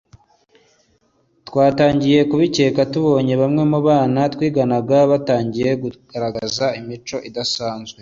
twatangiye 1.47 2.19
kubikeka 2.29 2.81
tubonye 2.91 3.33
bamwe 3.41 3.63
mu 3.71 3.79
bana 3.87 4.19
twiganaga 4.33 4.97
batangiye 5.11 5.69
kugaragaza 5.81 6.65
imico 6.79 7.17
idasanzwe 7.29 7.99